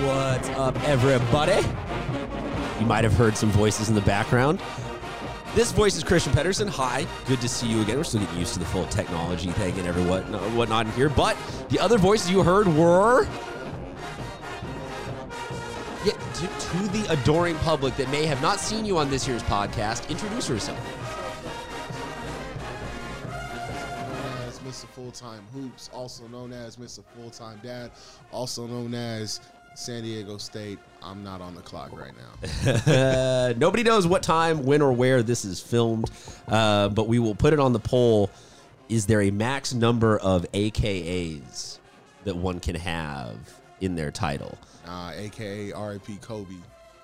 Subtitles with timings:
[0.00, 1.60] What's up, everybody?
[2.80, 4.58] You might have heard some voices in the background.
[5.54, 6.68] This voice is Christian Pedersen.
[6.68, 7.98] Hi, good to see you again.
[7.98, 10.22] We're still getting used to the full technology thing and every what,
[10.54, 11.10] whatnot in here.
[11.10, 11.36] But
[11.68, 13.24] the other voices you heard were.
[16.06, 19.42] Yeah, to, to the adoring public that may have not seen you on this year's
[19.42, 20.78] podcast, introduce yourself.
[24.48, 24.86] as Mr.
[24.86, 27.04] Full Time Hoops, also known as Mr.
[27.14, 27.90] Full Time Dad,
[28.32, 29.40] also known as
[29.80, 30.78] San Diego State.
[31.02, 33.52] I'm not on the clock right now.
[33.56, 36.10] Nobody knows what time, when, or where this is filmed,
[36.48, 38.30] uh, but we will put it on the poll.
[38.90, 41.78] Is there a max number of AKAs
[42.24, 43.36] that one can have
[43.80, 44.58] in their title?
[44.86, 46.56] Uh, AKA RIP Kobe.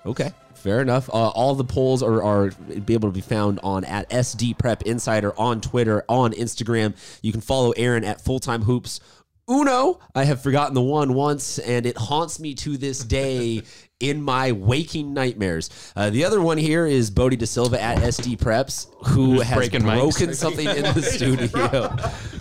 [0.05, 1.09] Okay, fair enough.
[1.09, 2.51] Uh, all the polls are, are
[2.85, 6.95] be able to be found on at SD Prep Insider on Twitter, on Instagram.
[7.21, 9.01] You can follow Aaron at Full Time Hoops.
[9.49, 13.63] Uno, I have forgotten the one once, and it haunts me to this day
[14.01, 15.69] in my waking nightmares.
[15.95, 19.81] Uh, the other one here is Bodie De Silva at SD Preps, who has breaking
[19.83, 19.99] mics.
[19.99, 21.95] broken something in the studio.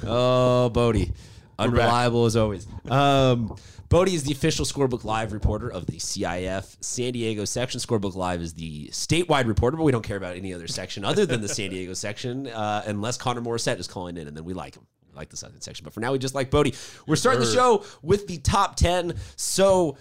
[0.04, 1.12] Oh, Bodie.
[1.58, 2.66] Unreliable as always.
[2.90, 3.56] Um,
[3.88, 7.80] Bodie is the official Scorebook Live reporter of the CIF San Diego section.
[7.80, 11.24] Scorebook Live is the statewide reporter, but we don't care about any other section other
[11.24, 14.54] than the San Diego section, uh, unless Connor Morissette is calling in, and then we
[14.54, 14.86] like him.
[15.16, 15.84] Like the Southern section.
[15.84, 16.74] But for now, we just like Bodie.
[17.06, 19.14] We're starting the show with the top 10.
[19.36, 19.96] So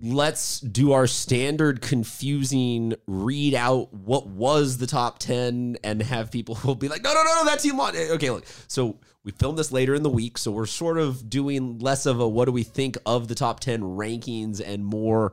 [0.00, 6.58] let's do our standard confusing read out what was the top 10 and have people
[6.64, 9.30] will be like no no no no that team won eh, okay look so we
[9.32, 12.46] filmed this later in the week so we're sort of doing less of a what
[12.46, 15.32] do we think of the top 10 rankings and more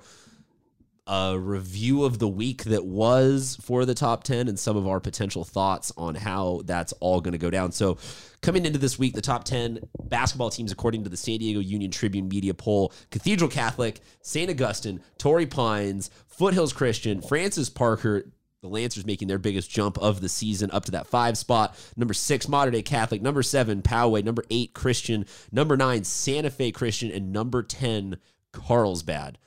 [1.11, 5.01] a review of the week that was for the top 10 and some of our
[5.01, 7.73] potential thoughts on how that's all going to go down.
[7.73, 7.97] So,
[8.41, 11.91] coming into this week, the top 10 basketball teams, according to the San Diego Union
[11.91, 14.49] Tribune media poll Cathedral Catholic, St.
[14.49, 18.31] Augustine, Torrey Pines, Foothills Christian, Francis Parker.
[18.61, 21.75] The Lancers making their biggest jump of the season up to that five spot.
[21.97, 23.21] Number six, Mater Dei Catholic.
[23.21, 24.23] Number seven, Poway.
[24.23, 25.25] Number eight, Christian.
[25.51, 27.11] Number nine, Santa Fe Christian.
[27.11, 28.17] And number 10,
[28.51, 29.39] Carlsbad.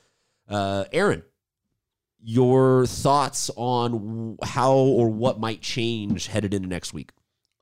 [0.49, 1.23] Uh, Aaron,
[2.27, 7.11] your thoughts on how or what might change headed into next week.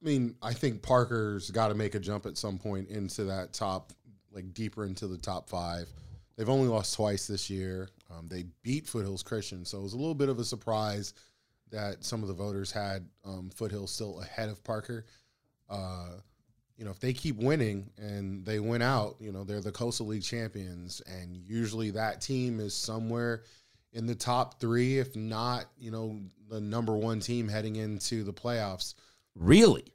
[0.02, 3.52] I mean, I think Parker's got to make a jump at some point into that
[3.52, 3.92] top,
[4.32, 5.90] like deeper into the top five.
[6.38, 7.90] They've only lost twice this year.
[8.10, 11.14] Um, they beat Foothills Christian, so it was a little bit of a surprise
[11.70, 15.06] that some of the voters had um, Foothills still ahead of Parker.
[15.70, 16.12] Uh,
[16.78, 20.08] you know, if they keep winning and they win out, you know, they're the Coastal
[20.08, 23.44] League champions, and usually that team is somewhere
[23.94, 28.34] in the top three, if not, you know, the number one team heading into the
[28.34, 28.96] playoffs.
[29.36, 29.86] Really?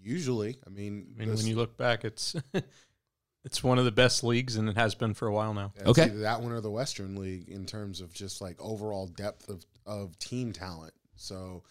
[0.00, 2.36] Usually, I mean, I mean, this- when you look back, it's
[3.44, 5.72] it's one of the best leagues, and it has been for a while now.
[5.76, 6.08] it's Okay.
[6.08, 10.18] that one or the Western League in terms of just like overall depth of of
[10.18, 10.92] team talent.
[11.16, 11.62] So,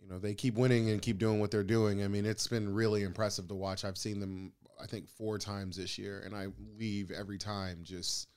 [0.00, 2.02] you know, they keep winning and keep doing what they're doing.
[2.02, 3.84] I mean, it's been really impressive to watch.
[3.84, 6.48] I've seen them, I think, four times this year, and I
[6.78, 8.28] leave every time just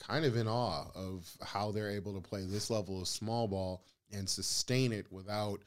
[0.00, 3.84] kind of in awe of how they're able to play this level of small ball
[4.12, 5.60] and sustain it without.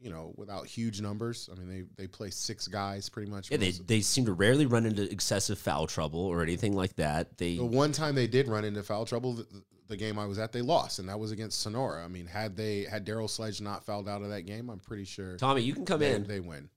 [0.00, 1.48] You know, without huge numbers.
[1.50, 3.50] I mean, they they play six guys pretty much.
[3.50, 7.38] Yeah, they, they seem to rarely run into excessive foul trouble or anything like that.
[7.38, 9.46] They The one time they did run into foul trouble, the,
[9.88, 12.04] the game I was at, they lost, and that was against Sonora.
[12.04, 15.04] I mean, had they had Daryl Sledge not fouled out of that game, I'm pretty
[15.04, 16.24] sure Tommy, you can come they, in.
[16.24, 16.68] they win.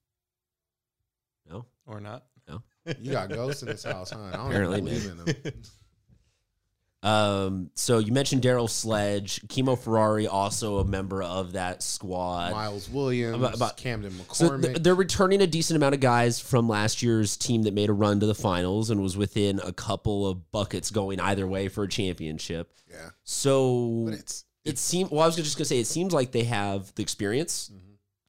[1.49, 2.23] No, Or not?
[2.47, 2.61] No
[2.99, 4.19] you got ghosts in this house, huh?
[4.19, 5.53] I don't Apparently, even believe in them.
[7.03, 12.51] Um, so you mentioned Daryl Sledge, Chemo Ferrari, also a member of that squad.
[12.53, 14.63] Miles Williams, About- about- Camden So McCormick.
[14.63, 17.93] th- they're returning a decent amount of guys from last year's team that made a
[17.93, 21.83] run to the finals and was within a couple of buckets going either way for
[21.83, 22.73] a championship.
[22.89, 25.11] yeah, So it's it seems.
[25.11, 27.71] Well, I was just gonna say it seems like they have the experience,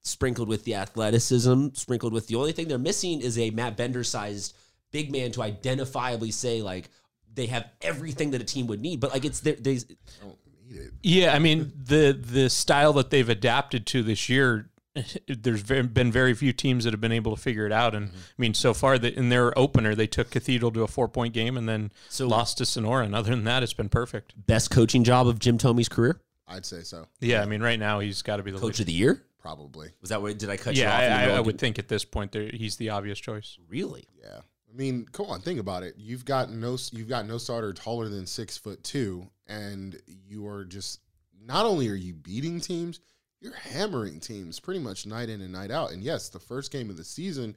[0.05, 4.05] sprinkled with the athleticism, sprinkled with the only thing they're missing is a Matt Bender
[4.05, 4.55] sized
[4.93, 6.91] big man to identifiably say like
[7.39, 9.01] they have everything that a team would need.
[9.01, 9.55] But like it's there.
[9.55, 10.37] They I don't
[10.69, 10.93] need it.
[11.03, 14.69] Yeah, I mean the the style that they've adapted to this year.
[15.29, 18.17] There's been very few teams that have been able to figure it out, and mm-hmm.
[18.17, 21.35] I mean, so far that in their opener they took Cathedral to a four point
[21.35, 23.05] game and then So- lost to Sonora.
[23.05, 24.35] And other than that, it's been perfect.
[24.47, 26.21] best coaching job of Jim Tomey's career.
[26.49, 28.83] I'd say so, Yeah, I mean, right now he's got to be the Coach leader.
[28.83, 29.23] of the year.
[29.39, 29.91] probably.
[30.01, 30.37] Was that what?
[30.39, 31.01] Did I cut you Yeah, off?
[31.01, 33.57] I, I, I would think at this point there, he's the obvious choice.
[33.69, 34.09] really.
[34.21, 35.95] Yeah, I mean, come on, think about it.
[35.97, 40.65] You've got no, you've got no starter taller than six foot two, and you are
[40.65, 41.01] just
[41.41, 43.01] not only are you beating teams,
[43.41, 45.93] you're hammering teams pretty much night in and night out.
[45.93, 47.57] And yes, the first game of the season,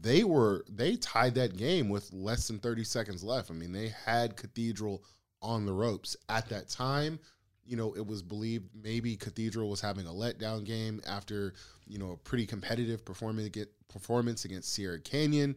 [0.00, 3.50] they were they tied that game with less than 30 seconds left.
[3.50, 5.02] I mean, they had Cathedral
[5.42, 7.18] on the ropes at that time.
[7.64, 11.54] You know, it was believed maybe Cathedral was having a letdown game after
[11.86, 13.56] you know a pretty competitive performance
[13.88, 15.56] performance against Sierra Canyon,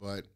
[0.00, 0.26] but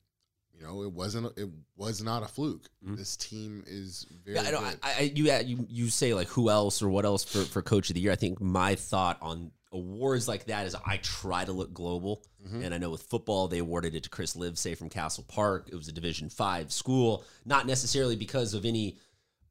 [0.55, 2.69] you know it wasn't it was not a fluke.
[2.87, 2.97] Mhm.
[2.97, 4.79] This team is very Yeah, I, know, good.
[4.83, 7.91] I, I you, you you say like who else or what else for, for coach
[7.91, 8.13] of the year.
[8.13, 12.65] I think my thought on awards like that is I try to look global, Mhm.
[12.65, 15.69] and I know with football they awarded it to Chris Livesay from Castle Park.
[15.73, 18.99] It was a Division five school, not necessarily because of any.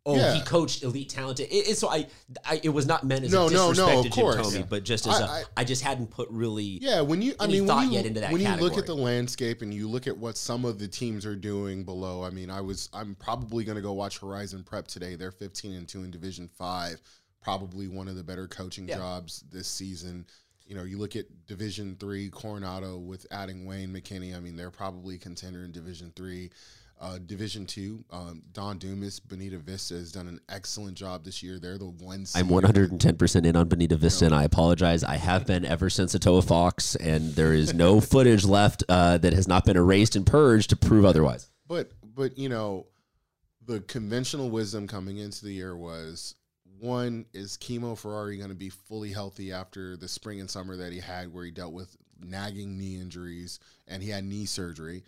[0.03, 0.33] Oh, Yeah.
[0.33, 1.47] he coached elite talented.
[1.51, 2.07] It, it- so I,
[2.43, 4.25] I, it was not meant as No, a no, no, of to Jim.
[4.25, 4.65] Tomey, Yeah.
[4.67, 6.63] but just as a, I- I- I just hadn't put really.
[6.81, 8.87] Yeah, when you, I mean, thought when you, yet into that when you look at
[8.87, 12.31] the landscape and you look at what some of the teams are doing below, I
[12.31, 15.15] mean, I was, I'm probably going to go watch Horizon Prep today.
[15.15, 16.99] They're 15 and two in Division Five,
[17.39, 18.97] probably one of the better coaching Yeah.
[18.97, 20.25] jobs this season.
[20.65, 24.35] You know, you look at Division Three, Coronado with adding Wayne McKinney.
[24.35, 26.49] I mean, they're probably a contender in Division Three.
[27.01, 31.57] Uh, Division Two, um, Don Dumas, Bonita Vista has done an excellent job this year.
[31.57, 32.27] They're the one.
[32.35, 35.03] I'm 110% in on Bonita Vista, and I apologize.
[35.03, 39.33] I have been ever since Atoa Fox, and there is no footage left uh, that
[39.33, 41.49] has not been erased and purged to prove otherwise.
[41.67, 42.85] But but you know,
[43.65, 46.35] the conventional wisdom coming into the year was
[46.79, 50.93] one is Chemo Ferrari going to be fully healthy after the spring and summer that
[50.93, 55.03] he had, where he dealt with nagging knee injuries and he had knee surgery.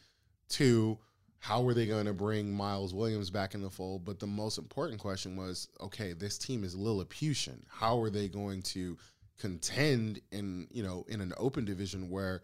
[0.50, 0.98] Two,
[1.44, 4.06] how are they going to bring Miles Williams back in the fold?
[4.06, 7.66] But the most important question was, okay, this team is Lilliputian.
[7.70, 8.98] How are they going to
[9.38, 12.44] contend in you know in an open division where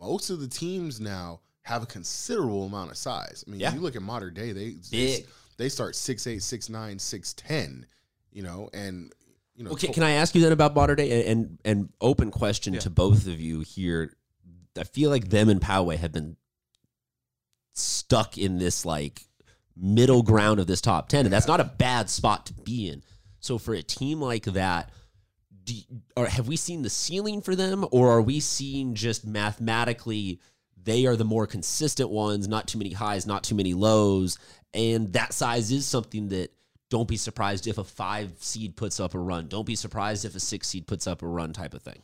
[0.00, 3.44] most of the teams now have a considerable amount of size.
[3.46, 3.72] I mean, Yeah.
[3.72, 5.26] you look at Mater Dei, they Big.
[5.58, 7.86] they start six eight, six nine, six ten,
[8.32, 9.12] you know, and
[9.54, 11.88] you know, Okay, to- can I ask you then about Mater Dei and and, and
[12.00, 14.12] open question to both of you here?
[14.76, 16.36] I feel like them and Poway have been
[17.72, 19.22] stuck in this like
[19.76, 23.02] middle ground of this top ten, and that's not a bad spot to be in.
[23.40, 24.90] So for a team like that,
[25.64, 25.74] do
[26.16, 30.40] or have we seen the ceiling for them, or are we seeing just mathematically
[30.82, 34.38] they are the more consistent ones, not too many highs, not too many lows,
[34.72, 36.50] and that size is something that
[36.88, 39.46] don't be surprised if a five seed puts up a run.
[39.46, 42.02] Don't be surprised if a six seed puts up a run, type of thing.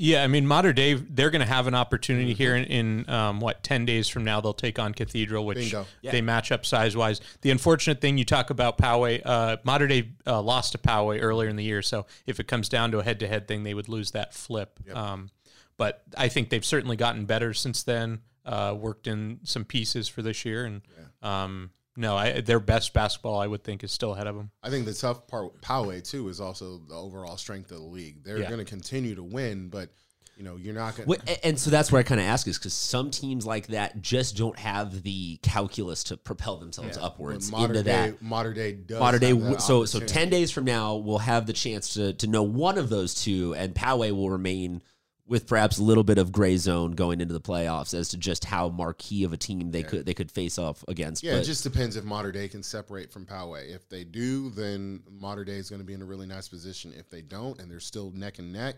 [0.00, 3.40] Yeah, I mean, Mater Dei, they're going to have an opportunity here in, in um,
[3.40, 4.40] what ten days from now.
[4.40, 5.86] They'll take on Cathedral, which Bingo.
[6.02, 6.12] Yeah.
[6.12, 7.20] they match up size wise.
[7.40, 11.48] The unfortunate thing you talk about Poway, uh, Mater Dei uh, lost to Poway earlier
[11.48, 13.74] in the year, so if it comes down to a head to head thing, they
[13.74, 14.78] would lose that flip.
[14.94, 15.30] Um,
[15.76, 18.20] but I think they've certainly gotten better since then.
[18.46, 20.82] Uh, worked in some pieces for this year, and
[21.22, 24.50] um, no, I, their best basketball I would think is still ahead of them.
[24.62, 27.84] I think the tough part with Poway too is also the overall strength of the
[27.84, 28.24] league.
[28.24, 28.48] They're Yeah.
[28.48, 29.90] going to continue to win, but
[30.36, 31.08] you know, you're not going.
[31.08, 33.66] Wh- a- And so that's where I kind of ask is because some teams like
[33.68, 38.22] that just don't have the calculus to propel themselves upwards modern into day, that.
[38.22, 40.12] Mater Dei does Mater Dei, have w- that so so opportunity.
[40.14, 43.52] ten days from now, we'll have the chance to to know one of those two,
[43.56, 44.80] and Poway will remain
[45.28, 48.46] with perhaps a little bit of gray zone going into the playoffs as to just
[48.46, 51.22] how marquee of a team they could they could face off against.
[51.22, 53.68] Yeah, But- it just depends if Mater Dei can separate from Poway.
[53.74, 56.92] If they do, then Mater Dei is going to be in a really nice position.
[56.96, 58.76] If they don't, and they're still neck and neck,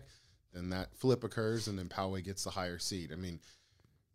[0.53, 3.13] then that flip occurs, and then Poway gets the higher seed.
[3.13, 3.39] I mean,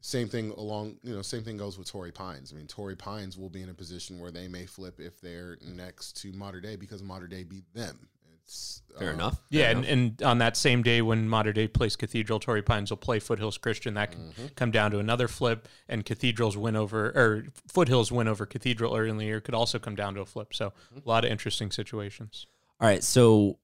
[0.03, 0.99] same thing along.
[1.03, 2.53] You know, same thing goes with Torrey Pines.
[2.53, 5.57] I mean, Torrey Pines will be in a position where they may flip if they're
[5.65, 8.09] next to Mater Dei because Mater Dei beat them.
[8.47, 9.43] It's fair uh, enough.
[9.51, 12.97] Yeah, and, and on that same day when Mater Dei plays Cathedral, Torrey Pines will
[12.97, 13.95] play Foothills Christian.
[13.95, 18.47] That can come down to another flip, and Cathedral's win over or Foothills win over
[18.47, 20.55] Cathedral early in the year could also come down to a flip.
[20.55, 22.47] So a lot of interesting situations.
[22.81, 23.59] All right, so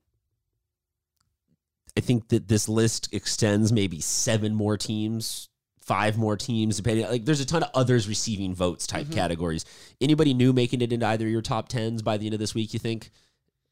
[1.96, 5.48] I think that this list extends maybe seven more teams,
[5.80, 7.06] five more teams, depending.
[7.06, 9.64] Like, there's a ton of others receiving votes type categories.
[10.00, 12.54] Anybody new making it into either of your top tens by the end of this
[12.54, 12.72] week?
[12.72, 13.10] You think?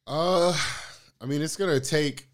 [0.07, 0.55] Uh,
[1.21, 2.27] I mean, it's gonna take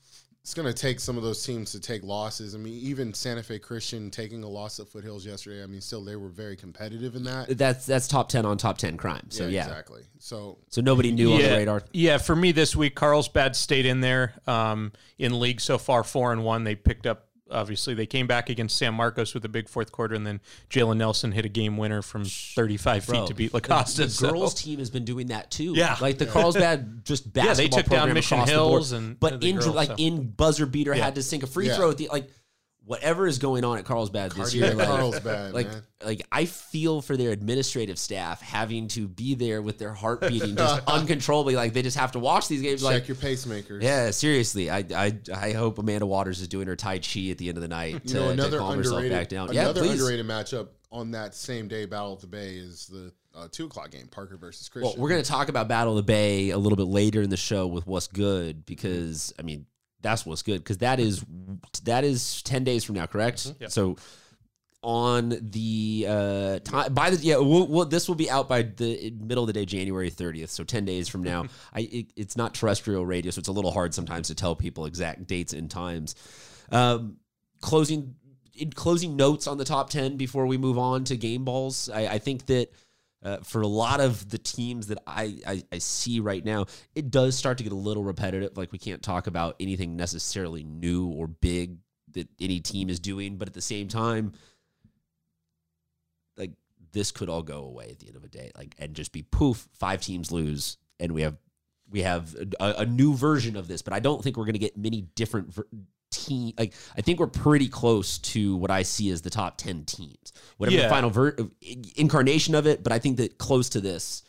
[0.43, 2.55] it's gonna take some of those teams to take losses.
[2.55, 5.61] I mean, even Santa Fe Christian taking a loss at Foothills yesterday.
[5.61, 7.59] I mean, still they were very competitive in that.
[7.59, 9.26] That's that's top ten on top ten crime.
[9.31, 10.02] So yeah, exactly.
[10.21, 11.83] So so nobody new on the radar.
[11.93, 16.33] Yeah, for me this week, Carlsbad stayed in there um, in league so far, four
[16.33, 16.62] and one.
[16.62, 17.26] They picked up.
[17.50, 20.97] Obviously, they came back against San Marcos with a big fourth quarter, and then Jalen
[20.97, 24.03] Nelson hit a game winner from 35 Bro, feet to beat the- La Costa.
[24.05, 25.73] The, so- girls team has been doing that too.
[25.76, 25.97] Yeah.
[26.00, 29.03] like the Carlsbad just Yeah, basketball they took down program Mission across the Hills board.
[29.03, 29.95] and but the in girls, like so.
[29.99, 31.05] in buzzer beater Yeah.
[31.05, 31.76] had to sink a free Yeah.
[31.76, 32.29] throw at the like
[32.87, 34.73] whatever is going on at Carlsbad this year.
[34.73, 35.83] Like, Carlsbad, like, man.
[36.05, 40.57] like I feel for their administrative staff having to be there with their heart beating
[40.57, 41.57] just uncontrollably.
[41.57, 42.81] Like they just have to watch these games.
[42.83, 43.83] check Like your pacemakers.
[43.83, 44.71] yeah, seriously.
[44.71, 47.62] I, I I hope Amanda Waters is doing her tai chi at the end of
[47.62, 49.52] the night You to, know, to another calm herself underrated, back down.
[49.52, 50.00] Yeah, another please.
[50.00, 53.90] underrated matchup on that same day, Battle of the Bay is the uh, two o'clock
[53.90, 54.93] game, Parker versus Christian.
[54.93, 57.31] Well, we're going to talk about Battle of the Bay a little bit later in
[57.31, 59.66] the show with what's good because I mean
[60.03, 61.25] that's what's good because that is
[61.85, 63.53] that is ten days from now, correct?
[63.61, 63.71] Yep.
[63.71, 63.97] So
[64.87, 69.12] on the uh time by the yeah we'll, we'll, this will be out by the
[69.21, 72.55] middle of the day january 30th so 10 days from now i it, it's not
[72.55, 76.15] terrestrial radio so it's a little hard sometimes to tell people exact dates and times
[76.71, 77.17] um
[77.61, 78.15] closing
[78.55, 82.07] in closing notes on the top 10 before we move on to game balls i,
[82.07, 82.71] I think that
[83.23, 87.11] uh, for a lot of the teams that I, I I see right now, it
[87.11, 88.56] does start to get a little repetitive.
[88.56, 91.78] Like we can't talk about anything necessarily new or big
[92.12, 94.32] that any team is doing, but at the same time,
[96.37, 96.52] like
[96.92, 99.23] this could all go away at the end of the day, like and just be
[99.23, 101.37] poof, five teams lose, and we have
[101.90, 103.82] we have a, a new version of this.
[103.82, 105.68] But I don't think we're going to get many different ver-
[106.26, 106.52] team.
[106.59, 110.33] Like I think we're pretty close to what I see as the top ten teams,
[110.56, 111.37] whatever the final ver-
[111.97, 112.83] incarnation of it.
[112.83, 114.23] But I think that close to this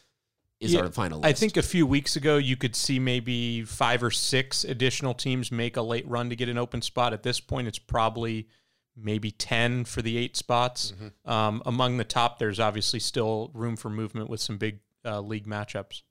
[0.60, 1.25] is Yeah, our final.
[1.25, 5.51] I think a few weeks ago you could see maybe five or six additional teams
[5.51, 7.13] make a late run to get an open spot.
[7.13, 8.48] At this point, it's probably
[8.96, 10.94] maybe 10 for the eight spots.
[11.25, 15.46] Um, among the top, there's obviously still room for movement with some big uh, league
[15.46, 16.01] matchups.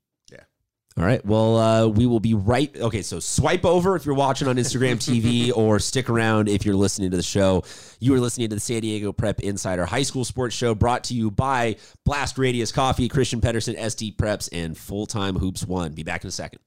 [0.98, 1.22] All right.
[1.26, 2.74] Well, uh, we will be right.
[2.74, 6.74] Okay, so swipe over if you're watching on Instagram TV, or stick around if you're
[6.74, 7.64] listening to the show.
[8.00, 11.14] You are listening to the San Diego Prep Insider High School Sports Show, brought to
[11.14, 11.76] you by
[12.06, 15.92] Blast Radius Coffee, Christian Pedersen, SD Preps, and Full Time Hoops One.
[15.92, 16.60] Be back in a second.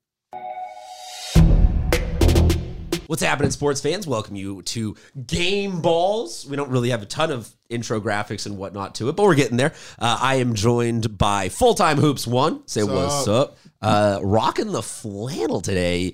[3.07, 4.05] What's happening, sports fans?
[4.05, 4.95] Welcome you to
[5.25, 6.45] Game Balls.
[6.47, 9.33] We don't really have a ton of intro graphics and whatnot to it, but we're
[9.33, 9.73] getting there.
[9.97, 12.67] Uh, I am joined by Full Time Hoops One.
[12.67, 13.57] Say what's, What's up?
[13.81, 16.13] Uh, rocking the flannel today.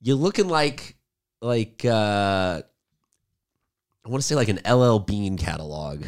[0.00, 0.96] You're looking like
[1.40, 2.62] like uh,
[4.04, 6.04] I want to say like an LL Bean catalog.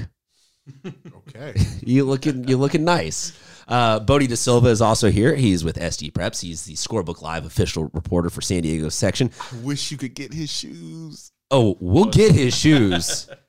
[0.87, 1.55] okay.
[1.83, 3.33] You looking you looking nice.
[3.69, 5.35] Uh, Bodie De Silva is also here.
[5.35, 6.41] He's with SD Preps.
[6.41, 9.31] He's the Scorebook Live official reporter for San Diego section.
[9.53, 11.33] I wish you could get his shoes.
[11.51, 13.29] Oh, we'll get his shoes.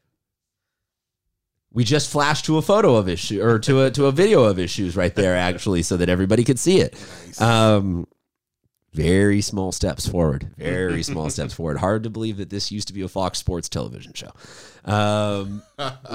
[1.77, 4.46] We just flashed to a photo of his shoe or to a to a video
[4.46, 6.96] of his shoes right there, actually, so that everybody could see it.
[7.39, 8.07] Um,
[8.93, 10.50] very small steps forward.
[10.57, 11.77] Very small steps forward.
[11.77, 14.31] Hard to believe that this used to be a Fox Sports television show.
[14.86, 15.62] Um,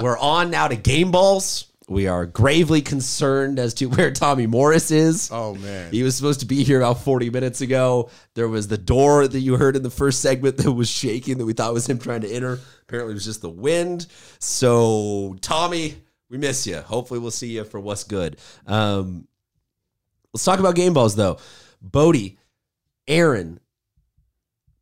[0.01, 1.71] we're on now to game balls.
[1.89, 5.29] We are gravely concerned as to where Tommy Morris is.
[5.31, 5.91] Oh man.
[5.91, 8.09] He was supposed to be here about 40 minutes ago.
[8.35, 11.45] There was the door that you heard in the first segment that was shaking that
[11.45, 12.59] we thought was him trying to enter.
[12.83, 14.07] Apparently, it was just the wind.
[14.39, 15.95] So, Tommy,
[16.29, 16.77] we miss you.
[16.77, 18.37] Hopefully, we'll see you for what's good.
[18.65, 19.27] Um,
[20.33, 21.37] let's talk about game balls, though.
[21.81, 22.37] Bodie,
[23.07, 23.59] Aaron,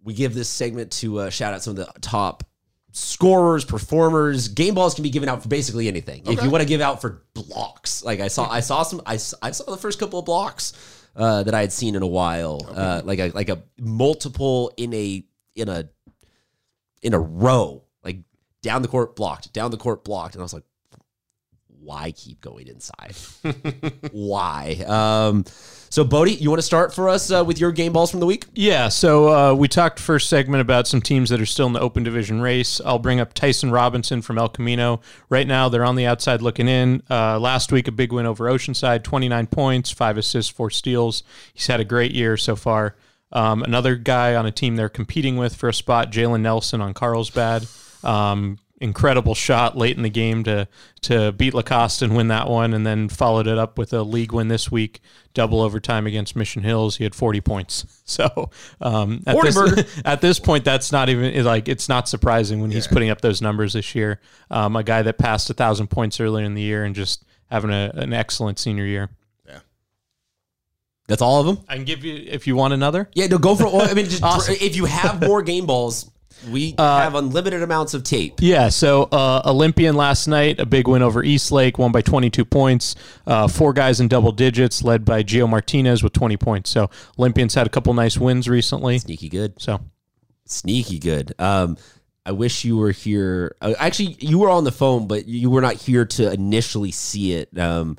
[0.03, 2.43] we give this segment to uh, shout out some of the top
[2.91, 4.47] scorers, performers.
[4.49, 6.23] Game balls can be given out for basically anything.
[6.25, 9.17] If you want to give out for blocks, like I saw, I saw some, I
[9.17, 9.37] saw
[9.71, 10.73] the first couple of blocks
[11.15, 14.93] uh, that I had seen in a while, uh, like a like a multiple in
[14.93, 15.89] a in a
[17.01, 18.17] in a row, like
[18.61, 20.63] down the court blocked, down the court blocked, and I was like,
[21.83, 23.15] why keep going inside?
[24.11, 24.83] why?
[24.87, 25.45] Um,
[25.89, 28.25] so Bodie, you want to start for us uh, with your game balls from the
[28.25, 28.45] week?
[28.53, 31.81] Yeah, so uh, we talked first segment about some teams that are still in the
[31.81, 32.79] open division race.
[32.85, 35.01] I'll bring up Tyson Robinson from El Camino.
[35.29, 37.03] Right now, they're on the outside looking in.
[37.09, 41.23] Uh, last week, a big win over Oceanside, 29 points, five assists, four steals.
[41.53, 42.95] He's had a great year so far.
[43.33, 46.93] Um, another guy on a team they're competing with for a spot, Jalen Nelson on
[46.93, 47.65] Carlsbad.
[48.03, 50.67] Um, incredible shot late in the game to
[51.01, 54.31] to beat Lacoste and win that one, and then followed it up with a league
[54.33, 54.99] win this week,
[55.33, 56.97] double overtime against Mission Hills.
[56.97, 57.85] He had 40 points.
[58.11, 58.49] So
[58.81, 62.85] um, at, this, at this point, that's not even like it's not surprising when he's
[62.85, 64.19] putting up those numbers this year.
[64.49, 67.71] Um, a guy that passed a thousand points earlier in the year and just having
[67.71, 69.11] a, an excellent senior year.
[69.47, 69.59] Yeah.
[71.07, 71.63] That's all of them.
[71.69, 73.09] I can give you if you want another.
[73.13, 73.67] Yeah, no, go for.
[73.81, 74.55] I mean, just, Awesome.
[74.59, 76.10] if you have more game balls,
[76.49, 78.39] we have unlimited amounts of tape.
[78.39, 82.95] Yeah, so uh, Olympian last night, a big win over Eastlake, won by 22 points.
[83.27, 86.69] Uh, four guys in double digits, led by Gio Martinez with 20 points.
[86.69, 88.99] So Olympians had a couple nice wins recently.
[88.99, 89.61] Sneaky good.
[89.61, 89.81] So
[90.45, 91.33] Sneaky good.
[91.39, 91.77] Um,
[92.25, 93.55] I wish you were here.
[93.61, 97.33] Uh, actually, you were on the phone, but you were not here to initially see
[97.33, 97.57] it.
[97.57, 97.97] Um,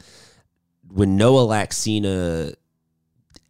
[0.89, 2.55] when Noah Laxina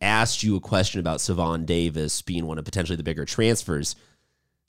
[0.01, 3.97] asked you a question about Savon Davis being one of potentially the bigger transfers,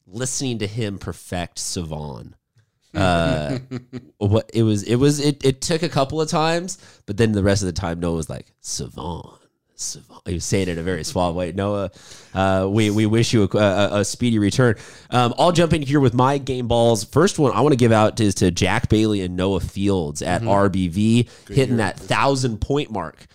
[0.08, 2.36] listening to him perfect Savon.
[2.94, 3.60] Uh,
[4.18, 7.44] what it was, it was, it, it took a couple of times, but then the
[7.44, 9.40] rest of the time, Noah was like, Savon,
[10.26, 11.52] he was saying it in a very suave way.
[11.52, 11.92] Noah,
[12.34, 14.76] uh, we we wish you a, a, a speedy return.
[15.10, 17.04] Um, I'll jump in here with my game balls.
[17.04, 20.42] First one I want to give out is to Jack Bailey and Noah Fields at
[20.42, 23.26] RBV, hitting that thousand point mark.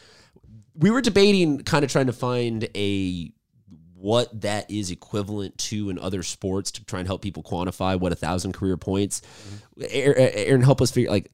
[0.75, 3.33] We were debating, kind of trying to find a
[4.01, 8.13] what that is equivalent to in other sports to try and help people quantify what
[8.13, 9.23] a thousand career points.
[9.91, 11.31] Aaron, help us figure like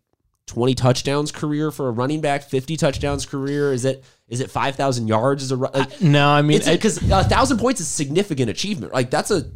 [0.46, 3.72] 20 touchdowns career for a running back, 50 touchdowns career.
[3.72, 7.58] Is it is it 5,000 yards as a like, No, I mean, because a thousand
[7.58, 8.92] points is significant achievement.
[8.92, 9.50] Like that's a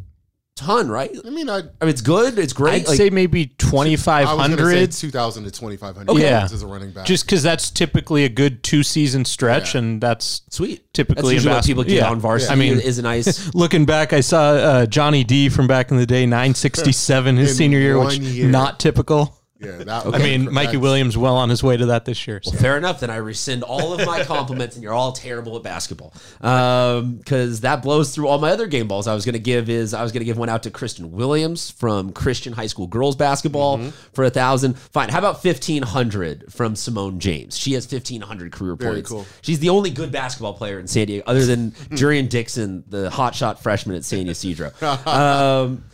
[0.58, 1.10] ton, right?
[1.24, 2.38] I mean, I I mean, it's good.
[2.38, 2.82] It's great.
[2.82, 4.92] I'd like, say maybe twenty five I was going to hundred.
[4.92, 6.30] say 2,000 to 2,500 Okay.
[6.30, 7.06] yards as a running back.
[7.06, 9.78] Just because that's typically a good two season stretch, Yeah.
[9.80, 10.92] and that's sweet.
[10.92, 11.84] typically that's in usually what people basketball.
[11.84, 12.10] get Yeah.
[12.10, 12.52] on varsity.
[12.52, 13.54] I mean- is a nice.
[13.54, 14.12] looking back.
[14.12, 17.78] I saw uh, Johnny D from back in the day, nine sixty seven, his senior
[17.78, 18.48] year, which year.
[18.48, 19.37] not typical.
[19.60, 22.40] Yeah, that, I mean, Mikey that's- Williams well on his way to that this year.
[22.42, 22.52] so.
[22.56, 23.00] Fair enough.
[23.00, 26.12] Then I rescind all of my compliments, and you're all terrible at basketball.
[26.40, 29.06] Because that blows through all my other game balls.
[29.06, 31.12] I was going to give is I was going to give one out to Kristen
[31.12, 33.88] Williams from Christian High School girls basketball Mm-hmm.
[34.12, 34.78] for a thousand.
[34.78, 35.08] Fine.
[35.10, 37.56] How about fifteen hundred from Simone James?
[37.56, 39.10] She has fifteen hundred career Very points.
[39.10, 39.26] cool.
[39.42, 43.58] She's the only good basketball player in San Diego, other than Jurian Dixon, the hotshot
[43.58, 44.70] freshman at San Ysidro.
[45.06, 45.84] um,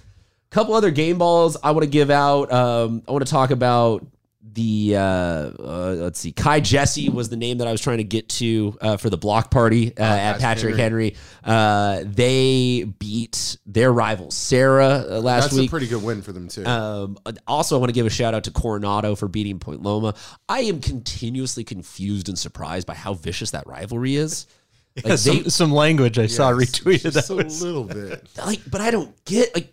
[0.55, 2.53] couple other game balls I want to give out.
[2.53, 4.07] Um, I want to talk about
[4.55, 8.05] the uh, uh, let's see, Kai Jesse was the name that I was trying to
[8.05, 11.17] get to uh, for the block party uh, at Patrick Patrick Henry.
[11.43, 15.69] Uh, they beat their rival Serra uh, last That's week.
[15.69, 16.65] a pretty good win for them, too.
[16.65, 17.19] Um,
[17.49, 20.15] also, I want to give a shout out to Coronado for beating Point Loma.
[20.49, 24.47] I am continuously confused and surprised by how vicious that rivalry is.
[24.97, 27.13] Like Yeah, some, they, some language I saw retweeted.
[27.15, 28.29] just That a little bit.
[28.39, 29.73] like, but I don't get like.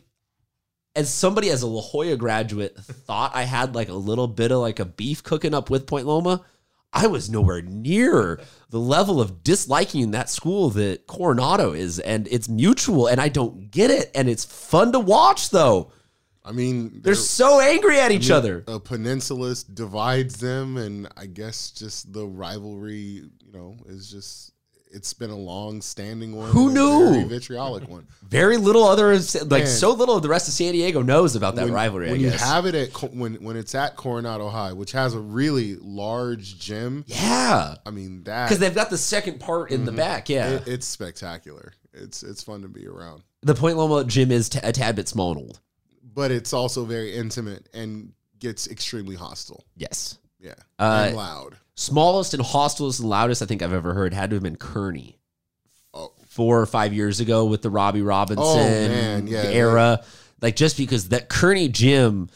[0.95, 4.59] As somebody as a La Jolla graduate thought I had like a little bit of
[4.59, 6.43] like a beef cooking up with Point Loma,
[6.91, 12.49] I was nowhere near the level of disliking that school that Coronado is, and it's
[12.49, 15.91] mutual, and I don't get it, and it's fun to watch though.
[16.43, 18.63] I mean, They're so angry at each other.
[18.67, 22.95] a peninsula divides them, and I guess just the rivalry,
[23.45, 24.50] you know, is just
[24.93, 26.49] it's been a long-standing one.
[26.51, 27.11] Who knew?
[27.13, 28.07] Very vitriolic one.
[28.23, 29.67] Very little other like Man.
[29.67, 32.07] so little of the rest of San Diego knows about that when, rivalry.
[32.11, 32.41] When I you guess.
[32.41, 37.03] have it at when when it's at Coronado High, which has a really large gym.
[37.07, 40.29] yeah, I mean that because they've got the second part in the back.
[40.29, 41.73] Yeah, it- it's spectacular.
[41.93, 45.09] It's it's fun to be around, the Point Loma gym is t- a tad bit
[45.09, 45.59] small and old.
[46.13, 49.65] but it's also very intimate and gets extremely hostile.
[49.75, 51.57] Yes, Yeah, Uh, and loud.
[51.75, 55.15] Smallest and hostilest and loudest I think I've ever heard had to have been Kearny
[55.93, 56.11] oh.
[56.27, 60.03] four or five years ago with the Robbie Robinson Oh, man, yeah, era.
[60.41, 62.29] Like just because that Kearny gym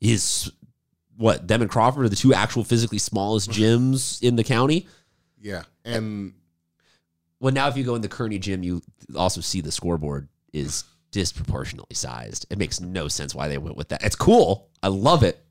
[0.00, 0.52] is
[1.16, 4.86] what them and Crawford are the two actual physically smallest gyms in the county.
[5.40, 6.34] yeah, and
[7.40, 8.82] Well, now if you go in the Kearny gym, you
[9.16, 12.46] also see the scoreboard is disproportionately sized.
[12.50, 14.04] It makes no sense why they went with that.
[14.04, 14.68] It's cool.
[14.82, 15.42] I love it.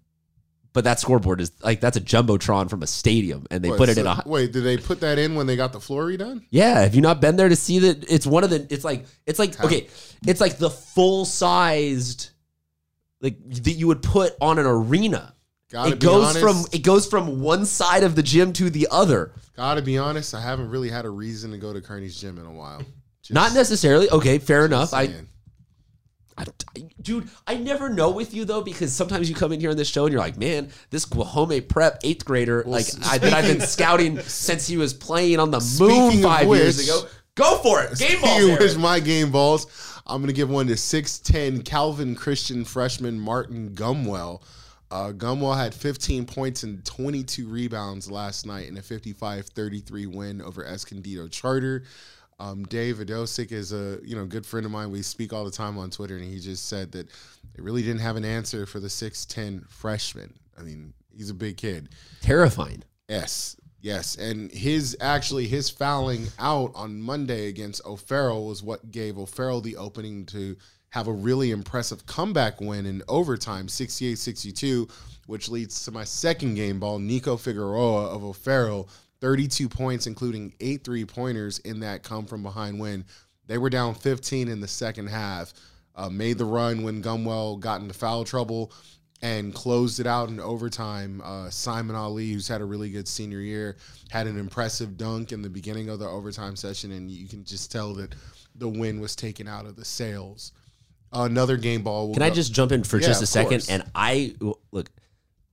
[0.75, 3.87] But that scoreboard is like that's a jumbotron from a stadium, and they what, put
[3.87, 6.07] it so- in a Wait, did they put that in when they got the floor
[6.07, 6.43] redone?
[6.49, 6.81] yeah.
[6.81, 8.11] Have you not been there to see that?
[8.11, 8.67] It's one of the.
[8.69, 9.87] It's like it's like okay.
[10.27, 12.31] It's like the full sized,
[13.21, 15.33] like that you would put on an arena.
[15.71, 18.69] Gotta it be goes honest, from it goes from one side of the gym to
[18.69, 19.31] the other.
[19.55, 22.45] Gotta be honest, I haven't really had a reason to go to Kearny's gym in
[22.45, 22.81] a while.
[23.21, 24.09] Just Not necessarily.
[24.09, 24.93] Okay, fair enough.
[24.93, 25.29] I saying.
[26.37, 26.43] I,
[26.75, 29.77] I- dude, I never know with you though because sometimes you come in here on
[29.77, 33.33] this show and you're like, man, this Guajome prep eighth grader, like s- I, that
[33.33, 37.07] I've been scouting since he was playing on the moon Speaking five years ago.
[37.35, 38.29] Go for it, game ball.
[38.37, 38.79] Speaking of there.
[38.79, 39.67] my game balls.
[40.07, 44.41] I'm gonna give one to 6'10 Calvin Christian freshman Martin Gumwell.
[44.91, 50.63] Uh, Gumwell had 15 points and 22 rebounds last night in a 55-33 win over
[50.63, 51.83] Escondido Charter.
[52.39, 54.91] Um, Dave Adosic is a you know good friend of mine.
[54.91, 57.07] We speak all the time on Twitter, and he just said that
[57.55, 60.33] they really didn't have an answer for the 6'10 freshman.
[60.57, 61.89] I mean, he's a big kid.
[62.21, 62.83] Terrifying.
[63.07, 69.17] Yes, yes, and his actually his fouling out on Monday against O'Farrell was what gave
[69.17, 70.57] O'Farrell the opening to
[70.89, 74.89] have a really impressive comeback win in overtime, 68-62,
[75.27, 78.87] which leads to my second game ball, Nico Figueroa of O'Farrell,
[79.21, 83.05] 32 points, including eight three pointers in that come from behind win.
[83.47, 85.53] They were down 15 in the second half.
[85.95, 88.71] Uh, made the run when Gumwell got into foul trouble
[89.21, 91.21] and closed it out in overtime.
[91.23, 93.77] Uh, Simon Ali, who's had a really good senior year,
[94.09, 97.71] had an impressive dunk in the beginning of the overtime session, and you can just
[97.71, 98.13] tell that
[98.55, 100.51] the win was taken out of the sails.
[101.13, 102.07] another game ball.
[102.07, 103.51] will Can I just jump in for Yeah, just a second?
[103.51, 103.69] course.
[103.69, 104.35] And I
[104.71, 104.89] look,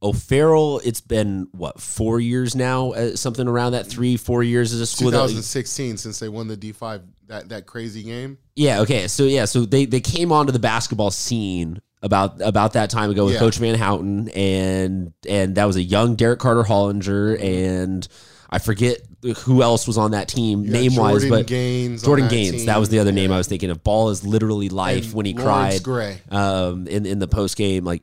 [0.03, 4.81] O'Farrell, it's been what four years now, uh, something around that three, four years as
[4.81, 5.11] a school.
[5.11, 8.39] That, 2016 since they won the D5 that that crazy game.
[8.57, 12.91] yeah, okay, so yeah, so they they came onto the basketball scene about about that
[12.91, 13.41] time ago with Yeah.
[13.41, 18.07] Coach Van Houten, and and that was a young Derek Carter Hollinger, and
[18.51, 18.99] I forget
[19.45, 22.65] who else was on that team got name wise, Jordan but Gaines Jordan that Gaines,
[22.67, 23.37] that was the other name Yeah.
[23.37, 23.85] I was thinking of.
[23.85, 26.21] Ball is literally life And when he Lawrence cried Gray.
[26.31, 27.85] um, in in the post game.
[27.85, 28.03] Like,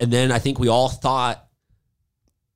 [0.00, 1.46] and then I think we all thought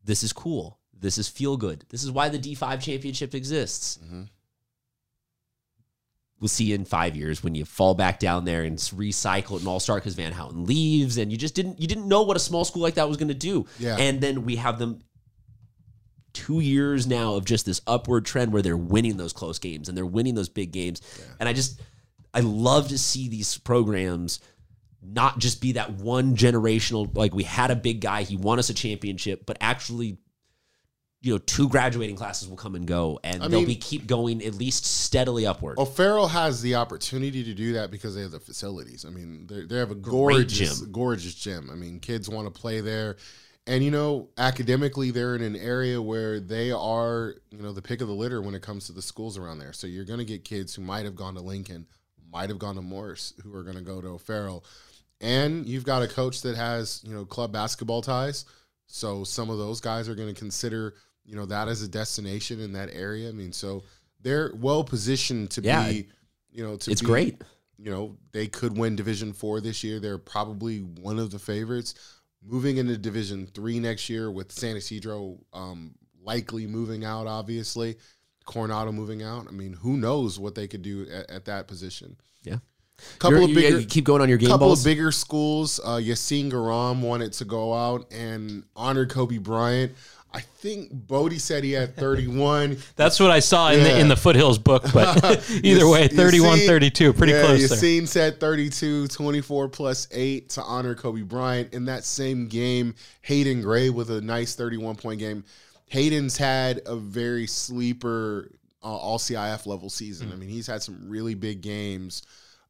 [0.05, 0.79] this is cool.
[0.99, 1.85] This is feel good.
[1.91, 3.99] This is why the D five championship exists.
[4.05, 4.29] Mhm.
[6.41, 9.69] We'll see in five years when you fall back down there and recycle it and
[9.69, 12.41] all start because Van Houten leaves and you just didn't you didn't know what a
[12.41, 13.67] small school like that was going to do.
[13.79, 13.97] Yeah.
[13.97, 15.01] And then we have them
[16.33, 19.97] two years now of just this upward trend where they're winning those close games and
[19.97, 21.01] they're winning those big games.
[21.39, 21.81] And I just
[22.35, 24.41] I love to see these programs
[25.05, 28.71] not just be that one generational like we had a big guy he won us
[28.71, 30.19] a championship but actually
[31.21, 34.07] you know two graduating classes will come and go and I they'll mean- be keep
[34.07, 38.23] going at least steadily upward oh, O'Farrell has the opportunity to do that because they
[38.23, 39.05] have the facilities.
[39.05, 40.93] I mean, they they have a gorgeous, gym.
[40.93, 41.71] gorgeous gym.
[41.71, 43.17] I mean, kids want to play there,
[43.67, 48.01] and you know, academically, they're in an area where they are, you know, the pick
[48.01, 49.73] of the litter when it comes to the schools around there.
[49.73, 51.87] So you're going to get kids who might have gone to Lincoln,
[52.31, 54.65] might have gone to morse who are going to go to O'Farrell,
[55.21, 58.45] and you've got a coach that has, you know, club basketball ties.
[58.87, 62.61] So some of those guys are going to consider, you know, that as a destination
[62.61, 63.29] in that area.
[63.29, 63.83] I mean, so
[64.21, 65.89] they're well positioned to Yeah.
[65.89, 66.09] be,
[66.51, 67.43] you know, to it's be- great
[67.77, 69.99] You know, they could win Division Four this year.
[69.99, 71.95] They're probably one of the favorites.
[72.41, 77.97] Moving into Division Three next year with San Ysidro um, likely moving out, obviously.
[78.45, 79.49] Coronado moving out.
[79.49, 82.17] I mean, who knows what they could do at, at that position?
[82.45, 82.59] Yeah.
[83.19, 85.81] Couple You're- of bigger, you keep going on your game couple balls of bigger schools.
[85.83, 89.93] Uh, Yassine Garam wanted to go out and honor Kobe Bryant.
[90.33, 92.79] I think Bodie said he had 31.
[92.97, 94.85] That's what I saw in the in the Foothills book.
[94.93, 97.79] But either way, You 31 see- 32, pretty yeah, close there.
[97.79, 101.73] Yassine said 32, 24 plus 8 to honor Kobe Bryant.
[101.73, 105.45] In that same game, Hayden Gray with a nice 31 point game.
[105.87, 108.51] Hayden's had a very sleeper
[108.83, 110.33] uh, all CIF level season.
[110.33, 112.23] I mean, he's had some really big games.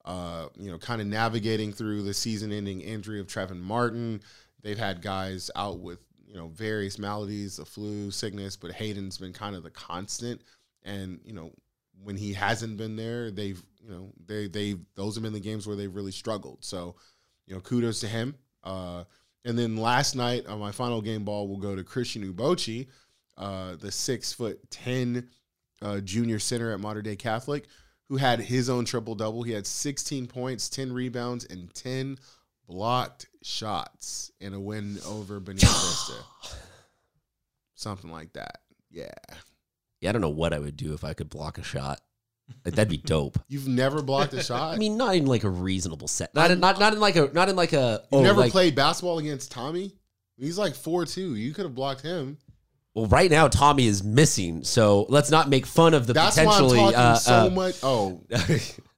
[0.05, 4.21] Uh, you know, kind of navigating through the season-ending injury of Trevin Martin.
[4.62, 9.33] They've had guys out with you know various maladies, the flu, sickness, but Hayden's been
[9.33, 10.43] kind of the constant.
[10.83, 11.53] And you know,
[12.03, 15.67] when he hasn't been there, they've you know they they those have been the games
[15.67, 16.64] where they've really struggled.
[16.64, 16.97] So,
[17.47, 18.35] you know, kudos to him.
[18.62, 19.05] Uh,
[19.45, 22.88] and then last night on my final game ball will go to Christian Ubochi,
[23.37, 25.29] uh, the six foot ten
[25.83, 27.67] uh, junior center at Mater Dei Catholic,
[28.09, 29.43] who had his own triple double.
[29.43, 32.19] He had 16 points, 10 rebounds, and 10
[32.67, 36.14] blocked shots in a win over Bonita Vista.
[37.75, 38.61] Something like that.
[38.90, 39.11] Yeah.
[40.01, 42.01] yeah i don't know what i would do if i could block a shot
[42.64, 44.73] like that'd be dope You've never blocked a shot?
[44.73, 47.29] i mean not in like a reasonable set not in, not not in like a
[47.33, 49.93] not in like a you oh, never like- played basketball against Tommy?
[50.37, 51.35] He's like four two.
[51.35, 52.38] You could have blocked him.
[52.95, 56.45] Well right now tommy is missing so let's not make fun of the That's why
[56.45, 57.77] I'm potentially talking uh, so uh, much.
[57.83, 58.21] Oh,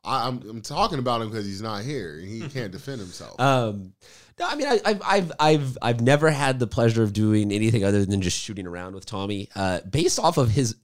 [0.05, 2.19] I, I'm, I'm talking about him because he's not here.
[2.19, 3.41] He can't defend himself.
[3.41, 3.93] Um,
[4.39, 7.85] no, I mean, I, I've, I've, I've, I've never had the pleasure of doing anything
[7.85, 9.49] other than just shooting around with Tommy.
[9.57, 10.77] Uh, based off of his,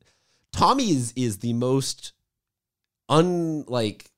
[0.53, 2.13] Tommy is is the most
[3.09, 4.11] unlike,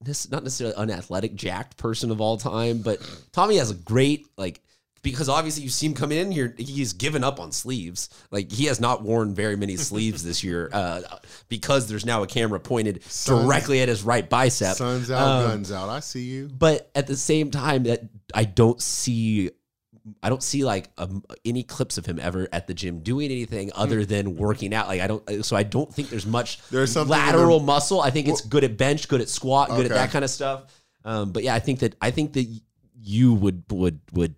[0.00, 2.98] this not necessarily unathletic, jacked person of all time, but
[3.32, 4.62] Tommy has a great like.
[5.06, 8.10] Because obviously you see him coming in here, he's given up on sleeves.
[8.32, 11.02] Like he has not worn very many sleeves this year, uh,
[11.48, 14.76] because there's now a camera pointed Sons- directly at his right bicep.
[14.76, 15.88] Suns out, Um, guns out.
[15.88, 16.48] I see you.
[16.52, 18.00] but at the same time that
[18.34, 19.50] i don't see
[20.24, 23.70] i don't see like um, any clips of him ever at the gym doing anything
[23.76, 27.60] other than working out like i don't so i don't think there's much There's lateral
[27.60, 30.30] muscle i think it's good at bench good at squat good at that kind of
[30.30, 30.64] stuff
[31.04, 32.46] um, but yeah i think that i think that
[33.00, 34.34] you would would would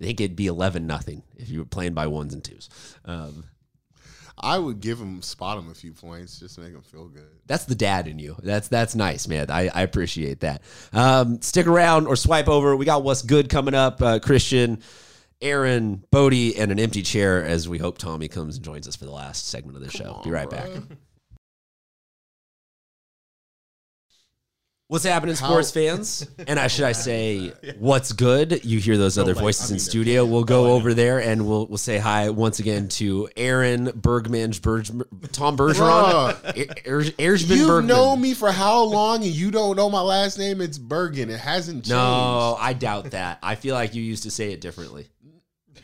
[0.00, 2.68] I think it'd be eleven nothing if you were playing by ones and twos.
[3.04, 3.44] Um,
[4.42, 7.28] I would give him, spot him a few points just to make him feel good.
[7.46, 8.36] That's the dad in you.
[8.42, 9.50] That's that's nice, man.
[9.50, 10.62] I, I appreciate that.
[10.92, 12.74] Um, stick around or swipe over.
[12.74, 14.00] We got what's good coming up.
[14.00, 14.80] Uh, Christian,
[15.42, 19.04] Aaron, Bodie, and an empty chair as we hope Tommy comes and joins us for
[19.04, 20.20] the last segment of the show.
[20.24, 20.70] Be right back.
[24.90, 26.26] What's happening, How- sports fans?
[26.48, 28.64] And I should I say, what's good?
[28.64, 30.24] You hear those other like, voices I in mean, studio.
[30.24, 34.86] We'll go over there and we'll we'll say hi once again to Aaron Bergman, Berg,
[35.30, 36.34] Tom Bergeron,
[36.88, 37.86] Er- Er- Erzman You've Bergman.
[37.86, 40.60] known me for how long and you don't know my last name?
[40.60, 41.30] It's Bergen.
[41.30, 41.90] It hasn't changed.
[41.90, 43.38] No, I doubt that.
[43.44, 45.06] I feel like you used to say it differently.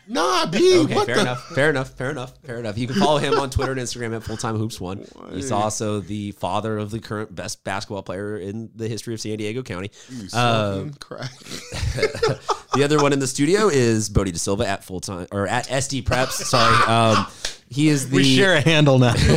[0.08, 0.78] Nah, B.
[0.84, 1.20] Okay, fair the?
[1.20, 1.48] enough.
[1.48, 1.90] Fair enough.
[1.90, 2.32] Fair enough.
[2.44, 2.78] Fair enough.
[2.78, 5.04] You can follow him on Twitter and Instagram at Full Time hoops one.
[5.32, 9.36] He's also the father of the current best basketball player in the history of San
[9.38, 9.90] Diego County.
[10.08, 10.84] You Uh,
[12.74, 15.66] the other one in the studio is Bodie De Silva at full time or at
[15.66, 16.32] SD Preps.
[16.32, 17.26] Sorry, um,
[17.68, 19.14] he is the we share a handle now.
[19.26, 19.32] Yeah,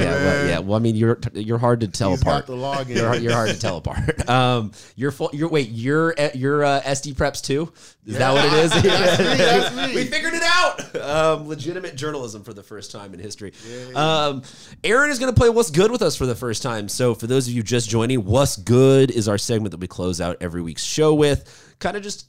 [0.00, 0.58] yeah, well, yeah.
[0.60, 2.46] Well, I mean, you're you're hard to tell He's apart.
[2.46, 2.96] got the login.
[2.96, 4.00] You're, you're hard to tell apart.
[4.30, 5.30] Um, you're full.
[5.32, 5.68] You're wait.
[5.70, 7.72] You're you're uh, SD Preps too.
[8.06, 8.70] Is that what it is?
[8.82, 9.94] That's me, that's me.
[9.94, 10.96] we figured it out.
[10.96, 13.52] Um, legitimate journalism for the first time in history.
[13.94, 14.42] Um,
[14.82, 16.88] Aaron is going to play What's Good with us for the first time.
[16.88, 20.20] So for those of you just joining, What's Good is our segment that we close
[20.20, 21.74] out every week's show with.
[21.78, 22.26] Kind of just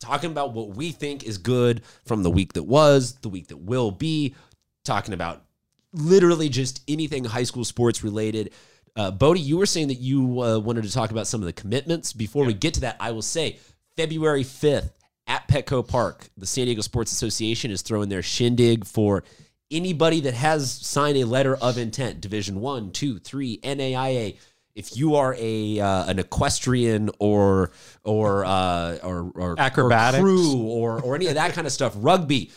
[0.00, 3.58] talking about what we think is good from the week that was, the week that
[3.58, 4.34] will be,
[4.84, 5.44] talking about
[5.92, 8.52] literally just anything high school sports related.
[8.96, 11.52] Uh, Bodie, you were saying that you uh, wanted to talk about some of the
[11.52, 12.12] commitments.
[12.12, 13.58] Before we get to that, I will say
[13.96, 14.90] February 5th
[15.26, 19.22] at Petco Park, the San Diego Sports Association is throwing their shindig for
[19.70, 24.36] anybody that has signed a letter of intent, Division One, Two, Three, NAIA.
[24.74, 27.70] If you are a uh, an equestrian or
[28.02, 30.20] or uh, or, or Acrobatics.
[30.20, 32.50] or crew or or any of that kind of stuff, rugby,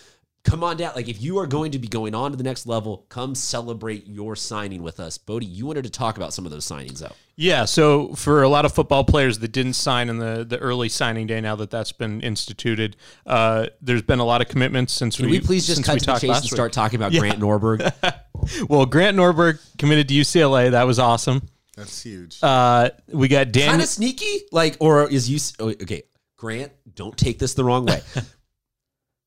[0.43, 0.93] come on down.
[0.95, 4.07] Like if you are going to be going on to the next level, come celebrate
[4.07, 5.17] your signing with us.
[5.17, 7.13] Bodie, you wanted to talk about some of those signings though.
[7.35, 10.87] Yeah, so for a lot of football players that didn't sign in the, the early
[10.87, 15.15] signing day, now that that's been instituted, uh, there's been a lot of commitments since
[15.17, 16.55] Can we we please just since cut we to the chase last and week.
[16.55, 17.91] start talking about Grant Norberg?
[18.67, 20.71] Well, Grant Norberg committed to UCLA.
[20.71, 21.43] That was awesome.
[21.77, 22.39] That's huge.
[22.43, 23.69] Uh, we got Dan.
[23.69, 26.03] kind of sneaky, like, or is you oh, okay?
[26.35, 28.01] Grant, don't take this the wrong way.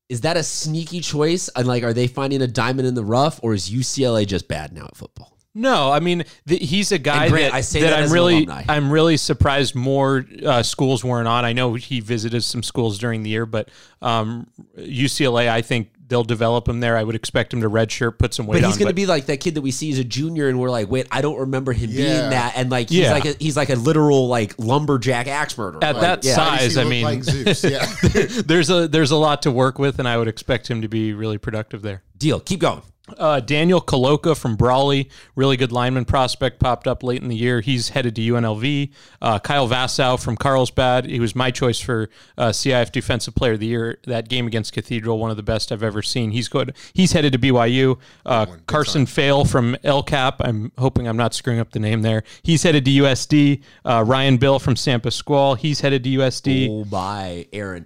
[0.09, 1.49] is that a sneaky choice?
[1.55, 4.73] And like, are they finding a diamond in the rough, or is UCLA just bad
[4.73, 5.37] now at football?
[5.53, 8.47] No, I mean th- he's a guy Grant, that, I say that I'm really.
[8.47, 11.45] I'm really surprised more uh, schools weren't on.
[11.45, 16.23] I know he visited some schools during the year, but um, UCLA, I think they'll
[16.23, 16.95] develop him there.
[16.97, 19.25] I would expect him to redshirt, put some weight But he's going to be like
[19.25, 21.73] that kid that we see as a junior, and we're like, wait, I don't remember
[21.73, 23.11] him being that, and like he's Yeah.
[23.11, 25.83] like a, he's like a literal like lumberjack axe murderer.
[25.83, 26.37] At Like, that yeah.
[26.37, 27.63] Why does he size, I mean- like Zeus.
[27.63, 27.85] Yeah.
[28.45, 31.13] there's a there's a lot to work with, and I would expect him to be
[31.13, 32.03] really productive there.
[32.17, 32.39] deal.
[32.39, 32.81] Keep going.
[33.17, 37.61] Uh, Daniel Koloka from Brawley, really good lineman prospect, popped up late in the year.
[37.61, 38.91] He's headed to UNLV.
[39.21, 41.05] Uh, Kyle Vassow from Carlsbad.
[41.05, 43.99] He was my choice for uh, CIF Defensive Player of the Year.
[44.05, 46.31] That game against Cathedral, one of the best I've ever seen.
[46.31, 46.75] He's good.
[46.93, 47.97] He's headed to BYU.
[48.25, 50.41] Uh, Carson Fail from El Cap.
[50.41, 52.23] I'm hoping I'm not screwing up the name there.
[52.43, 53.61] He's headed to USD.
[53.85, 55.57] Uh, Ryan Bill from San Pasqual.
[55.57, 56.67] He's headed to USD.
[56.69, 57.85] Oh my, Aaron.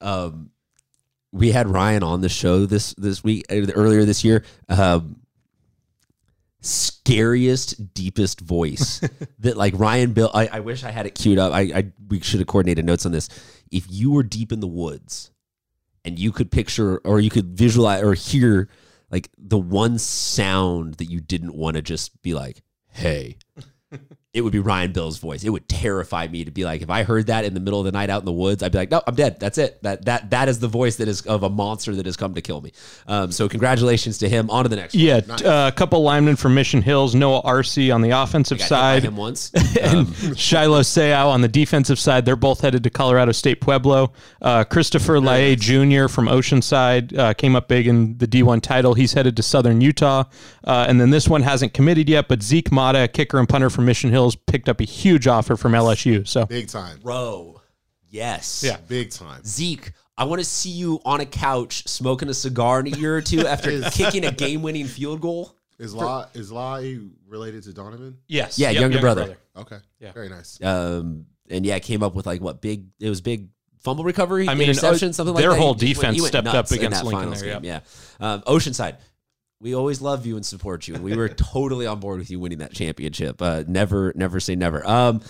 [0.00, 0.50] Um,
[1.32, 4.44] we had Ryan on the show this this week uh, earlier this year.
[4.68, 5.20] Um,
[6.60, 9.00] scariest, deepest voice
[9.38, 10.30] that like Ryan Bill.
[10.34, 11.52] I, I wish I had it queued up.
[11.52, 13.28] I, I we should have coordinated notes on this.
[13.70, 15.30] If you were deep in the woods
[16.04, 18.68] and you could picture or you could visualize or hear
[19.10, 23.38] like the one sound that you didn't want to just be like, hey.
[24.32, 25.42] It would be Ryan Bill's voice.
[25.42, 27.84] It would terrify me to be like, if I heard that in the middle of
[27.84, 29.40] the night out in the woods, I'd be like, no, I'm dead.
[29.40, 29.82] That's it.
[29.82, 32.40] That that that is the voice that is of a monster that has come to
[32.40, 32.70] kill me.
[33.08, 34.48] Um, so congratulations to him.
[34.48, 34.94] On to the next.
[34.94, 35.02] one.
[35.02, 37.12] Yeah, uh, a couple linemen from Mission Hills.
[37.12, 39.02] Noah Arcee on the offensive Got hit by side.
[39.02, 39.50] him once.
[39.82, 42.24] and Shiloh Seau on the defensive side.
[42.24, 44.12] They're both headed to Colorado State Pueblo.
[44.40, 46.06] Uh, Christopher Lae Jr.
[46.06, 48.94] from Oceanside uh, came up big in the D1 title.
[48.94, 50.22] He's headed to Southern Utah.
[50.62, 53.86] Uh, and then this one hasn't committed yet, but Zeke Mata, kicker and punter from
[53.86, 56.26] Mission Hills, picked up a huge offer from LSU.
[56.26, 56.98] So Big time.
[57.02, 57.60] Bro,
[58.08, 58.62] yes.
[58.64, 58.76] Yeah.
[58.88, 59.42] Big time.
[59.44, 63.16] Zeke, I want to see you on a couch smoking a cigar in a year
[63.16, 65.56] or two after kicking a game-winning field goal.
[65.78, 66.82] Is La is La
[67.26, 68.18] related to Donovan?
[68.28, 69.38] yes, Yeah, younger brother.
[69.56, 69.78] Okay.
[69.98, 70.12] Yeah.
[70.12, 70.62] Very nice.
[70.62, 72.86] Um, and yeah, came up with like what big?
[73.00, 73.48] It was big
[73.80, 75.56] fumble recovery, I mean, interception, uh, something like their that.
[75.56, 77.80] He whole defense went stepped up against that Lincoln finals there, game, Yeah,
[78.20, 78.98] um, Oceanside.
[79.60, 82.40] We always love you and support you, and we were totally on board with you
[82.40, 83.42] winning that championship.
[83.42, 84.86] Uh, never, never say never.
[84.86, 85.20] Um,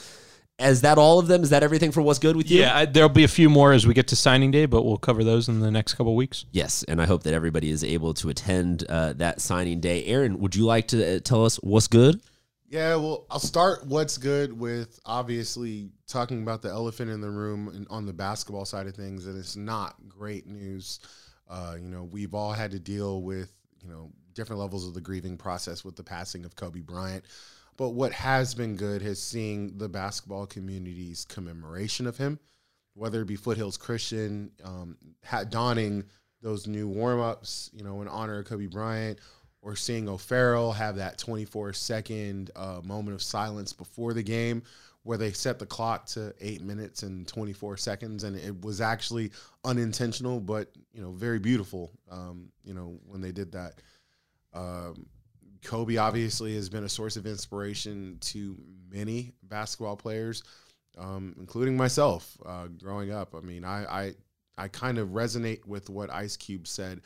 [0.60, 1.42] is that all of them?
[1.42, 2.60] Is that everything for what's good with you?
[2.60, 4.98] Yeah, I, there'll be a few more as we get to signing day, but we'll
[4.98, 6.44] cover those in the next couple weeks.
[6.52, 10.04] Yes, and I hope that everybody is able to attend uh, that signing day.
[10.04, 12.20] Aaron, would you like to uh, tell us what's good?
[12.68, 17.68] Yeah, well, I'll start what's good with obviously talking about the elephant in the room
[17.68, 21.00] and on the basketball side of things, and it's not great news.
[21.48, 23.50] Uh, you know, we've all had to deal with,
[23.82, 27.24] you know, different levels of the grieving process with the passing of Kobe Bryant.
[27.76, 32.38] But what has been good is seeing the basketball community's commemoration of him,
[32.94, 34.96] whether it be Foothills Christian, um,
[35.48, 36.04] donning
[36.42, 39.18] those new warm ups, you know, in honor of Kobe Bryant,
[39.62, 44.62] or seeing O'Farrell have that 24 second uh, moment of silence before the game
[45.02, 49.30] where they set the clock to eight minutes and 24 seconds and it was actually
[49.64, 53.74] unintentional but you know very beautiful um, you know when they did that
[54.54, 55.06] um,
[55.64, 58.56] kobe obviously has been a source of inspiration to
[58.90, 60.42] many basketball players
[60.98, 64.14] um, including myself uh, growing up i mean I, I
[64.58, 67.00] i kind of resonate with what ice cube said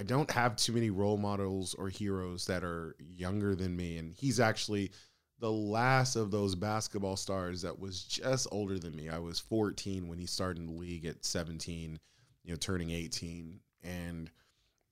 [0.00, 3.98] I don't have too many role models or heroes that are younger than me.
[3.98, 4.92] And he's actually
[5.40, 9.10] the last of those basketball stars that was just older than me.
[9.10, 11.98] I was 14 when he started in the league at 17,
[12.44, 13.60] you know, turning 18.
[13.82, 14.30] And,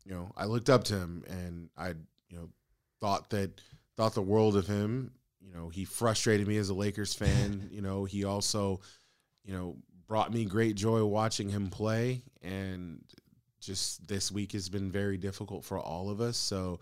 [0.09, 1.89] you know, I looked up to him and I,
[2.31, 2.49] you know,
[2.99, 3.61] thought that,
[3.97, 5.13] thought the world of him.
[5.41, 7.69] You know, he frustrated me as a Lakers fan.
[7.73, 8.81] you know, he also,
[9.45, 12.23] you know, brought me great joy watching him play.
[12.43, 13.05] And
[13.61, 16.39] just this week has been very difficult for all of us.
[16.39, 16.81] So,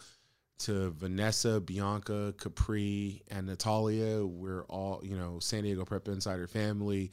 [0.61, 7.11] to Vanessa, Bianka, Capri, and Natalia, we're all, you know, San Diego Prep Insider family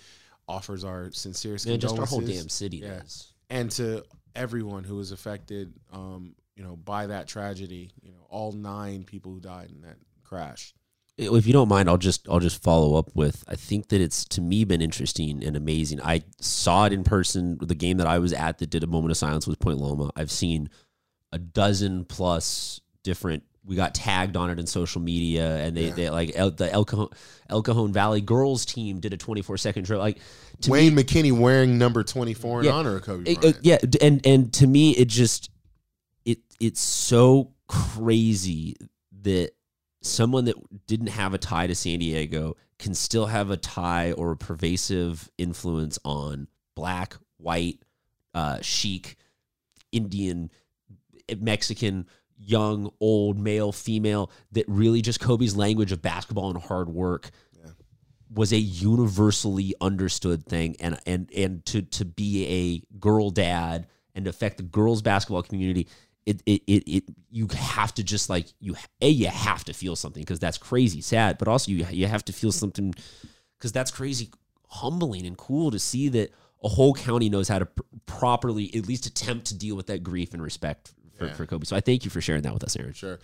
[0.47, 2.99] offers our sincerest Man, just our whole damn city Yeah.
[2.99, 3.33] does.
[3.49, 7.91] and to everyone who was affected, um, you know, by that tragedy.
[8.01, 10.73] You know, all nine people who died in that crash.
[11.15, 13.43] If you don't mind, I'll just I'll just follow up with.
[13.47, 16.01] I think that it's to me been interesting and amazing.
[16.01, 17.59] I saw it in person.
[17.61, 20.09] The game that I was at that did a moment of silence was Point Loma.
[20.15, 20.69] I've seen
[21.31, 23.43] a dozen plus different.
[23.65, 25.93] We got tagged on it in social media, and they, Yeah.
[25.93, 27.07] they like El, the El Cajon,
[27.49, 29.99] El Cajon Valley girls team did a 24 second drill.
[29.99, 30.19] Like
[30.61, 32.71] to me, Wayne McKinney wearing number 24 in Yeah.
[32.73, 35.49] honor of Kobe it- uh, yeah, and and to me, it just
[36.25, 38.75] it it's so crazy
[39.21, 39.51] that
[40.01, 44.31] someone that didn't have a tie to San Diego can still have a tie or
[44.31, 47.79] a pervasive influence on black, white,
[48.33, 49.15] uh, Sikh,
[49.93, 50.49] Indian,
[51.39, 52.07] Mexican,
[52.45, 54.31] young, old, male, female.
[54.51, 57.71] That really just Kobe's language of basketball and hard work Yeah.
[58.33, 64.27] was a universally understood thing, and and and to to be a girl dad and
[64.27, 65.87] affect the girls basketball community.
[66.25, 69.97] It, it, it, it you have to just like you a you have to feel
[69.97, 72.93] something because that's crazy sad but also you you have to feel something
[73.59, 74.29] because that's crazy
[74.69, 76.31] humbling and cool to see that
[76.63, 80.01] a whole county knows how to pr- properly at least attempt to deal with that
[80.01, 81.33] grief and respect for, Yeah.
[81.33, 81.65] for Kobe.
[81.65, 82.93] So I thank you for sharing that with us, Aaron.
[82.93, 83.19] Sure.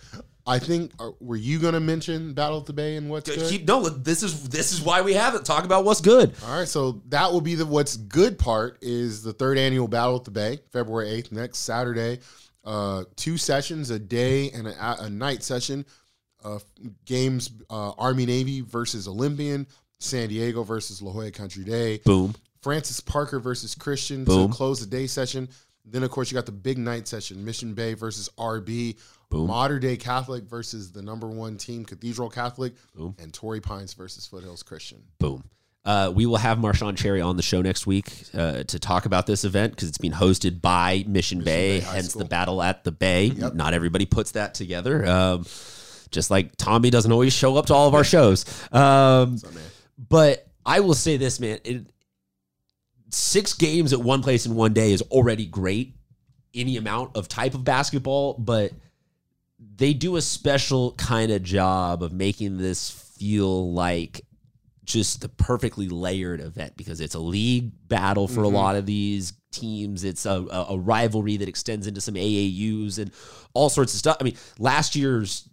[0.46, 3.48] I think, uh, were you going to mention Battle of the Bay and what's good?
[3.50, 3.88] Keep no.
[3.88, 5.44] This is this is why we have it.
[5.44, 6.34] Talk about what's good.
[6.46, 10.16] All right, so that will be the what's good part is the third annual Battle
[10.16, 12.20] at the Bay, February eighth, next Saturday.
[12.64, 15.84] Uh, two sessions, a day and a, a night session.
[16.42, 16.58] Uh,
[17.04, 19.66] games: uh, Army Navy versus Olympian,
[19.98, 22.34] San Diego versus La Jolla Country Day, Boom.
[22.62, 24.50] Francis Parker versus Christian Boom.
[24.50, 25.48] to close the day session.
[25.84, 28.96] Then, of course, you got the big night session: Mission Bay versus RB,
[29.30, 29.46] Boom.
[29.46, 33.14] Mater Dei Catholic versus the number one team, Cathedral Catholic, Boom.
[33.18, 35.02] and Torrey Pines versus Foothills Christian.
[35.18, 35.42] Boom.
[35.82, 39.26] Uh, we will have Marshawn Cherry on the show next week uh, to talk about
[39.26, 42.20] this event because it's being hosted by Mission, Bay, Bay hence School.
[42.22, 43.26] the battle at the Bay.
[43.26, 43.54] Yep.
[43.54, 45.06] Not everybody puts that together.
[45.06, 45.46] Um,
[46.10, 48.44] just like Tommy doesn't always show up to all of our shows.
[48.72, 49.48] Um, So,
[50.08, 51.60] but I will say this, man.
[51.64, 51.86] It,
[53.10, 55.94] six games at one place in one day is already great.
[56.54, 58.72] Any amount of type of basketball, but
[59.76, 64.22] they do a special kind of job of making this feel like
[64.84, 68.44] just the perfectly layered event because it's a league battle for Mhm.
[68.46, 70.02] a lot of these teams.
[70.04, 73.10] It's a, a rivalry that extends into some AAUs and
[73.52, 74.16] all sorts of stuff.
[74.20, 75.48] I mean, last year's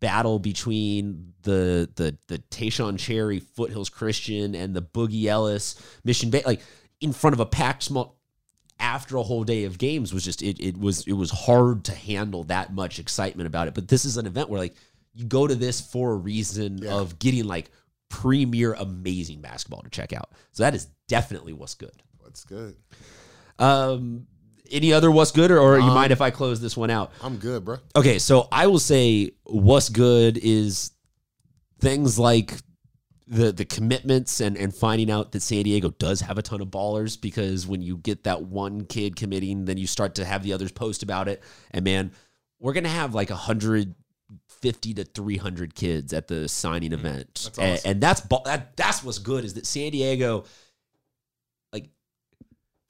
[0.00, 6.42] battle between the the the Tayshawn Cherry Foothills Christian and the Boogie Ellis Mission Bay,
[6.46, 6.60] like
[7.00, 8.16] in front of a packed small
[8.78, 11.94] after a whole day of games was just it it was it was hard to
[11.94, 13.74] handle that much excitement about it.
[13.74, 14.74] But this is an event where like
[15.14, 16.92] you go to this for a reason Yeah.
[16.94, 17.70] of getting like
[18.08, 20.30] premier amazing basketball to check out.
[20.52, 22.02] So that is definitely what's good.
[22.18, 22.76] What's good?
[23.58, 24.26] Um
[24.70, 27.12] any other what's good or, or you Um, mind if I close this one out?
[27.22, 27.78] I'm good, bro.
[27.96, 30.92] Okay, so I will say what's good is
[31.80, 32.54] things like
[33.26, 36.68] the the commitments and and finding out that San Diego does have a ton of
[36.68, 40.52] ballers because when you get that one kid committing, then you start to have the
[40.52, 41.42] others post about it.
[41.70, 42.10] And man,
[42.58, 43.94] we're gonna have like a hundred
[44.48, 47.90] fifty to three hundred kids at the signing event, That's and, awesome.
[47.90, 50.44] and that's ba- that that's what's good is that San Diego,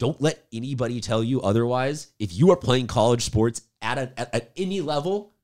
[0.01, 2.07] don't let anybody tell you otherwise.
[2.17, 5.35] If you are playing college sports at a, at, at any level,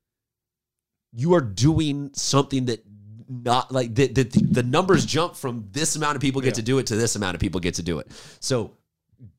[1.13, 2.83] you are doing something that
[3.29, 6.53] not like the, the, the numbers jump from this amount of people get Yeah.
[6.53, 8.07] to do it to this amount of people get to do it.
[8.39, 8.71] So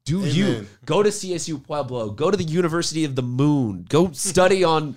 [0.09, 2.11] Do you go to CSU Pueblo?
[2.11, 3.85] Go to the University of the Moon.
[3.89, 4.97] Go study on,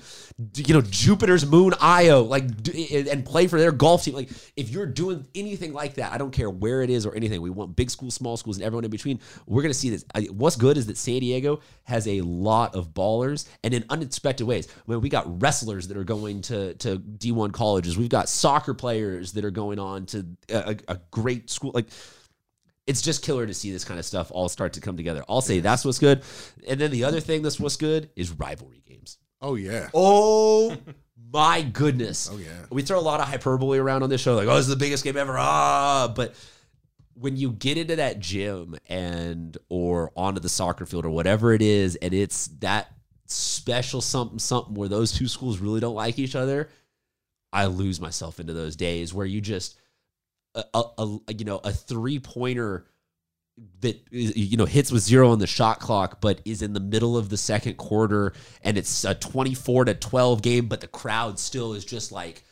[0.55, 2.45] you know, Jupiter's moon Io, like,
[2.89, 4.15] and play for their golf team.
[4.15, 7.41] Like, if you're doing anything like that, I don't care where it is or anything.
[7.41, 9.19] We want big schools, small schools, and everyone in between.
[9.45, 10.05] We're gonna see this.
[10.31, 14.67] What's good is that San Diego has a lot of ballers, and in unexpected ways.
[14.71, 17.97] I mean, we got wrestlers that are going to to D1 colleges.
[17.97, 21.71] We've got soccer players that are going on to a a great school.
[21.73, 21.87] Like
[22.87, 25.23] it's just killer to see this kind of stuff all start to come together.
[25.29, 26.23] I'll say that's what's good.
[26.67, 29.17] And then the other thing that's what's good is rivalry games.
[29.41, 29.89] Oh yeah.
[29.93, 30.77] Oh
[31.33, 32.29] my goodness.
[32.31, 32.65] Oh, yeah.
[32.69, 34.75] We throw a lot of hyperbole around on this show, like, oh, this is the
[34.75, 35.37] biggest game ever.
[35.37, 36.35] Ah, but
[37.13, 41.61] when you get into that gym and or onto the soccer field or whatever it
[41.61, 42.91] is, and it's that
[43.27, 46.69] special something something where those two schools really don't like each other,
[47.53, 49.77] I lose myself into those days where you just
[50.55, 52.85] a, a, a you know a three pointer
[53.81, 57.17] that you know hits with zero on the shot clock but is in the middle
[57.17, 58.33] of the second quarter
[58.63, 62.43] and it's a 24 to 12 game but the crowd still is just like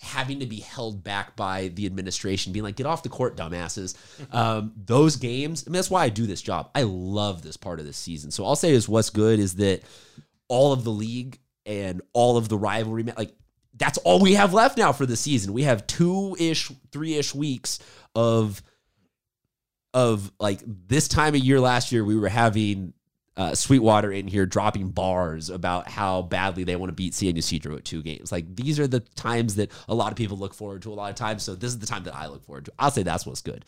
[0.00, 3.94] having to be held back by the administration being like get off the court dumbasses.
[4.30, 6.70] Um, those games I mean that's why I do this job.
[6.74, 8.30] I love this part of the season.
[8.30, 9.82] So I'll say is what's good is that
[10.48, 13.34] all of the league and all of the rivalry like
[13.78, 17.78] that's all we have left now for the season we have two-ish three-ish weeks
[18.14, 18.62] of
[19.94, 22.92] of like this time of year last year, we were having
[23.36, 27.76] uh, Sweetwater in here dropping bars about how badly they want to beat San Ysidro
[27.76, 28.32] at two games.
[28.32, 31.10] Like these are the times that a lot of people look forward to a lot
[31.10, 31.42] of times.
[31.42, 32.72] So this is the time that I look forward to.
[32.78, 33.64] I'll say that's what's good.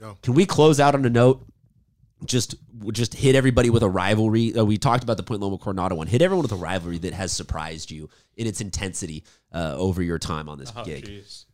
[0.00, 0.18] go.
[0.22, 1.46] Can we close out on a note?
[2.24, 2.54] Just
[2.92, 4.54] just hit everybody with a rivalry.
[4.54, 6.06] Uh, we talked about the Point Loma Coronado one.
[6.06, 10.18] Hit everyone with a rivalry that has surprised you in its intensity uh, over your
[10.18, 11.04] time on this Oh, gig.
[11.06, 11.46] jeez.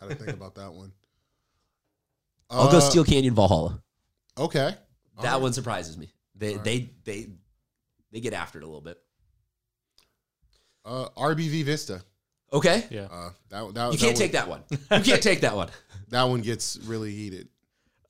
[0.00, 0.92] Gotta think about that one.
[2.50, 3.82] I'll go Uh, Steel Canyon Valhalla.
[4.38, 4.74] Okay.
[5.22, 6.12] That one surprises me.
[6.34, 7.28] They they they
[8.12, 8.98] they get after it a little bit.
[10.84, 12.02] Uh, RBV Vista.
[12.52, 12.84] Okay.
[12.90, 13.08] Yeah.
[13.10, 14.62] Uh, that that You that can't one, take that one.
[14.70, 15.70] You can't take that one.
[16.10, 17.48] That one gets really heated.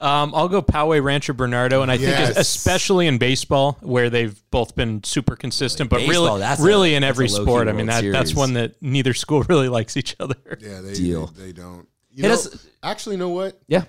[0.01, 2.27] Um, I'll go Poway Rancho Bernardo, and I Yes.
[2.29, 6.65] think especially in baseball where they've both been super consistent, but Baseball, really, that's a-
[6.65, 7.69] really in every low-key sport.
[7.69, 10.37] I mean, that that's one that neither school really likes each other.
[10.61, 11.27] Yeah, they Deal.
[11.29, 11.87] They, they don't.
[12.13, 13.59] You know, us- actually, you know what?
[13.67, 13.85] Yeah.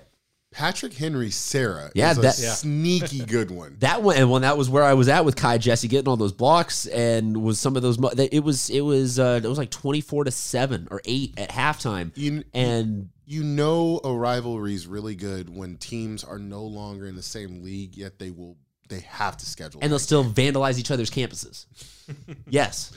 [0.56, 2.54] Patrick Henry Serra Yeah, is a that- Yeah.
[2.54, 3.76] sneaky good one.
[3.80, 6.16] That one and when that was where I was at with Kai Jesse getting all
[6.16, 9.70] those blocks and was some of those it was it was uh it was like
[9.70, 12.10] 24 to 7 or 8 at halftime.
[12.14, 17.16] You, And you know a rivalry is really good when teams are no longer in
[17.16, 18.56] the same league, yet they will
[18.88, 20.54] they have to schedule and they'll that still game.
[20.54, 21.66] vandalize each other's campuses.
[22.48, 22.92] yes.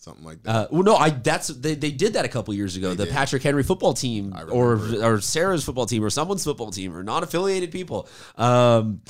[0.00, 0.50] Something like that.
[0.50, 2.94] Uh, well, no, I that's they, they did that a couple years ago.
[2.94, 3.12] the did.
[3.12, 7.70] Patrick Henry football team, or or Serra's football team, or someone's football team, or non-affiliated
[7.70, 8.08] people.
[8.38, 9.02] Um,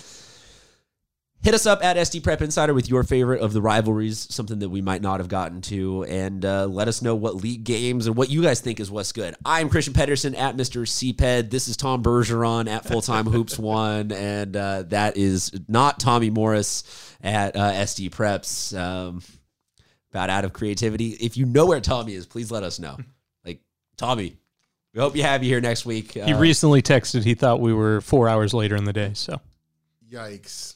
[1.45, 4.69] hit us up at SD Prep Insider with your favorite of the rivalries, something that
[4.69, 8.17] we might not have gotten to, and uh, let us know what league games and
[8.17, 9.37] what you guys think is what's good.
[9.45, 10.83] I'm Christian Pedersen at Mr.
[10.83, 11.51] CPED.
[11.51, 16.31] This is Tom Bergeron at Full Time Hoops One, and uh, that is not Tommy
[16.31, 16.83] Morris
[17.23, 18.77] at uh, SD Preps.
[18.77, 19.23] Um,
[20.13, 21.11] about out of creativity.
[21.21, 22.97] If you know where Tommy is, please let us know.
[23.45, 23.61] Like
[23.97, 24.37] Tommy,
[24.93, 26.13] we hope you have you here next week.
[26.13, 29.13] He Uh, recently texted he thought we were four hours later in the day.
[29.15, 29.41] So
[30.13, 30.75] Yikes.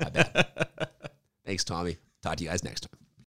[1.46, 1.96] thanks, Tommy.
[2.22, 3.01] Talk to you guys next time.